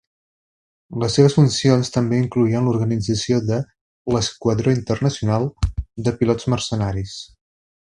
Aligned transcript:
Les 1.01 1.17
seves 1.17 1.35
funcions 1.39 1.91
també 1.97 2.21
incloïen 2.21 2.65
l'organització 2.69 3.37
de 3.51 3.59
l'"Esquadró 4.15 4.75
Internacional" 4.79 5.47
de 6.09 6.17
pilots 6.23 6.51
mercenaris. 6.57 7.17